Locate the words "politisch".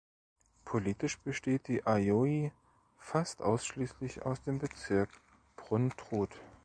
0.65-1.19